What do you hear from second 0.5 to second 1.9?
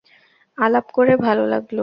আলাপ করে ভালো লাগলো।